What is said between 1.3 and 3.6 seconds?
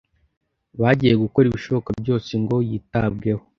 ibishoboka byose ngo yitabweho.